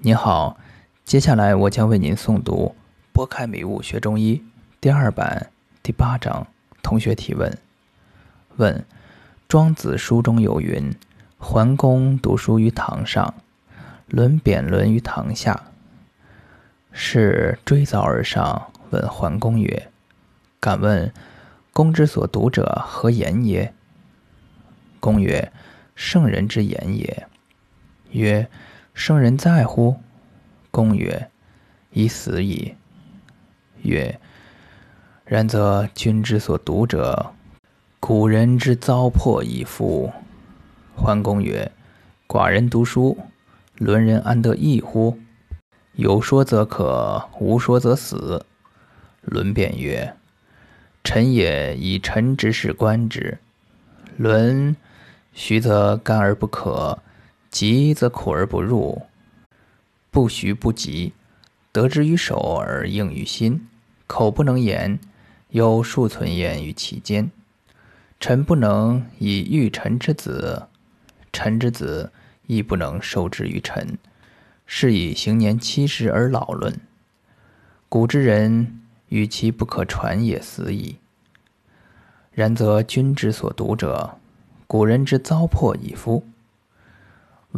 [0.00, 0.56] 您好，
[1.04, 2.72] 接下来我将为您诵读
[3.12, 4.36] 《拨开迷雾学中医》
[4.80, 5.50] 第二版
[5.82, 6.46] 第八章。
[6.84, 7.58] 同学提问：
[8.58, 8.86] 问，
[9.48, 10.94] 庄子书中有云
[11.36, 13.34] ：“桓公读书于堂上，
[14.06, 15.60] 论辩论于堂下。”
[16.94, 19.90] 是追凿而上，问桓公曰
[20.60, 21.12] ：“敢问
[21.72, 23.74] 公之所读者何言也？”
[25.00, 25.50] 公曰
[25.96, 27.26] ：“圣人之言也。”
[28.12, 28.48] 曰。
[28.98, 30.00] 圣人在乎？
[30.72, 31.30] 公曰
[31.94, 32.74] ：“已死矣。”
[33.82, 34.18] 曰
[35.24, 37.32] ：“然则君之所读者，
[38.00, 40.12] 古人之糟粕矣夫。”
[40.96, 41.70] 桓公曰
[42.26, 43.16] ：“寡人读书，
[43.76, 45.16] 伦人安得异乎？
[45.92, 48.44] 有说则可，无说则死。”
[49.22, 50.12] 伦辩曰
[51.04, 53.38] ：“臣也以臣之事观之。
[54.16, 54.74] 伦
[55.32, 56.98] 徐则干而不可。”
[57.50, 59.02] 急则苦而不入，
[60.10, 61.12] 不徐不急，
[61.72, 63.66] 得之于手而应于心，
[64.06, 64.98] 口不能言，
[65.50, 67.30] 有数存焉于其间。
[68.20, 70.66] 臣不能以育臣之子，
[71.32, 72.12] 臣之子
[72.46, 73.96] 亦不能受之于臣，
[74.66, 76.78] 是以行年七十而老论。
[77.88, 80.96] 古之人，与其不可传也死矣。
[82.32, 84.18] 然则君之所读者，
[84.66, 86.26] 古人之糟粕矣夫。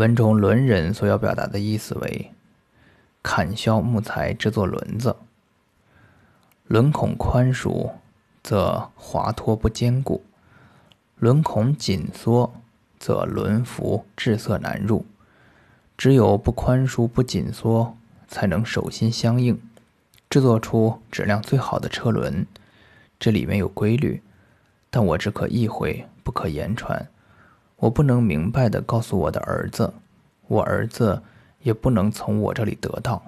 [0.00, 2.32] 文中轮人所要表达的意思为：
[3.22, 5.14] 砍削木材制作轮子，
[6.68, 7.90] 轮孔宽疏，
[8.42, 10.22] 则滑脱不坚固；
[11.18, 12.50] 轮孔紧缩，
[12.98, 15.04] 则轮辐滞涩难入。
[15.98, 17.94] 只有不宽疏、不紧缩，
[18.26, 19.60] 才能手心相应，
[20.30, 22.46] 制作出质量最好的车轮。
[23.18, 24.22] 这里面有规律，
[24.88, 27.06] 但我只可意会，不可言传。
[27.80, 29.92] 我不能明白的告诉我的儿子，
[30.48, 31.22] 我儿子
[31.62, 33.22] 也不能从我这里得到，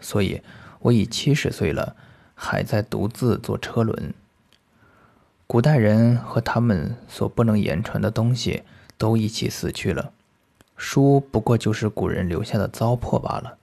[0.00, 0.42] 所以
[0.80, 1.94] 我已七十岁了，
[2.34, 4.12] 还在独自做车轮。
[5.46, 8.64] 古代人和他们所不能言传的东西
[8.98, 10.12] 都一起死去了，
[10.76, 13.56] 书不过就是古人留下的糟粕罢了。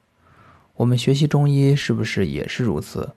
[0.77, 3.09] 我们学习中医是不是也是如此？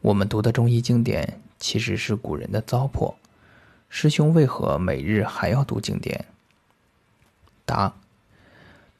[0.00, 3.14] 我们读的中医经典其实是古人的糟粕。
[3.90, 6.24] 师兄为何每日还要读经典？
[7.64, 7.94] 答：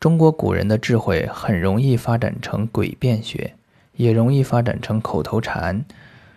[0.01, 3.55] 中国古人的智慧很容易发展成诡辩学，
[3.97, 5.85] 也容易发展成口头禅。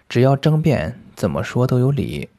[0.07, 2.29] 只要争辩，怎么说都有理，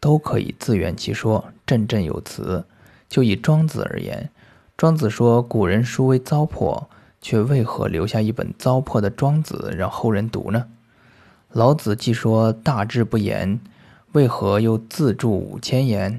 [0.00, 2.64] 都可以自圆其说，振振有词。
[3.08, 4.30] 就以庄子而言，
[4.76, 6.86] 庄子说古人书为糟粕，
[7.20, 10.66] 却为何留下一本糟粕的《庄子》让后人读呢？
[11.52, 13.60] 老子既说大智不言，
[14.12, 16.18] 为何又自著五千言？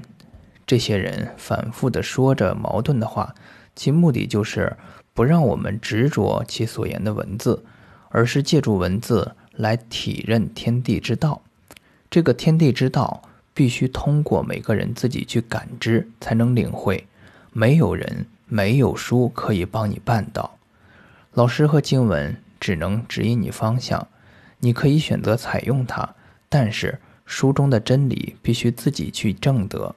[0.66, 3.34] 这些人反复的说着矛盾的话，
[3.76, 4.76] 其目的就是
[5.12, 7.64] 不让我们执着其所言的文字，
[8.08, 11.42] 而是借助文字来体认天地之道。
[12.10, 13.22] 这个天地之道
[13.52, 17.06] 必须通过每个人自己去感知才能领会，
[17.52, 20.56] 没有人、没有书可以帮你办到。
[21.32, 24.06] 老师和经文只能指引你方向，
[24.60, 26.14] 你可以选择采用它，
[26.48, 29.94] 但是书中的真理必须自己去证得。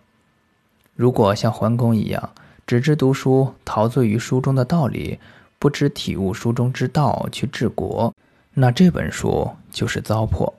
[0.97, 2.31] 如果像桓公一样，
[2.65, 5.19] 只知读书，陶醉于书中的道理，
[5.59, 8.11] 不知体悟书中之道去治国，
[8.55, 10.51] 那这本书就是糟粕。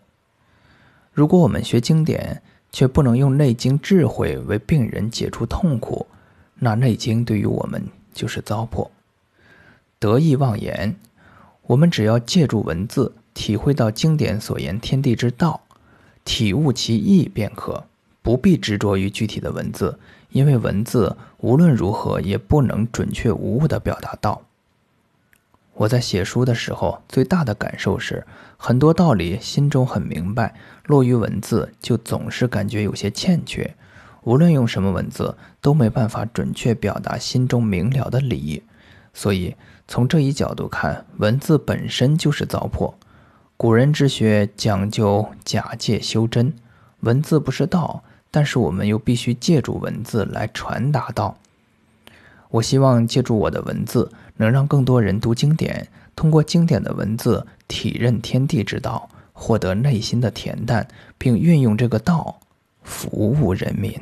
[1.13, 2.41] 如果我们学经典，
[2.71, 6.07] 却不能用《内经》智慧为病人解除痛苦，
[6.55, 7.85] 那《内经》对于我们
[8.15, 8.89] 就是糟粕。
[9.99, 10.95] 得意忘言，
[11.63, 15.63] 我们只要借助文字，体会到经典所言天地之道，
[16.25, 17.88] 体悟其意便可。
[18.29, 19.99] 不必执着于具体的文字，
[20.33, 24.43] 因为文字无论如何也不能准确无误地表达到。
[25.73, 28.27] 我在写书的时候，最大的感受是，
[28.59, 33.75] 很多道理心中很明白，落于文字就总是感觉有些欠缺。
[34.25, 38.63] 无论用什么文字，都没办法准确表达心中明了的理。
[39.15, 39.57] 所以，
[39.87, 42.93] 从这一角度看，文字本身就是糟粕。
[43.57, 46.53] 古人之学讲究假借修真，
[47.01, 48.05] 文字不是道。
[48.39, 51.37] 但是我们又必须借助文字来传达道。
[52.51, 60.87] 我希望借助我的文字，能让更多人读经典，通过经典的文字体认天地之道，获得内心的恬淡，
[61.19, 62.39] 并运用这个道
[62.85, 63.93] 服务人民。